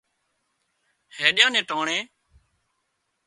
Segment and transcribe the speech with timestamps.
[1.17, 1.99] هينڏيا نين ٽانڻي